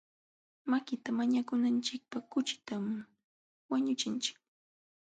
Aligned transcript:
Makita 0.69 1.07
mañakunachikpaq 1.17 2.23
kuchitam 2.33 2.85
wañuchinchik. 3.69 4.37